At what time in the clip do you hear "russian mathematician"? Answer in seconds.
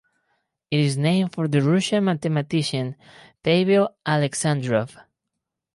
1.61-2.95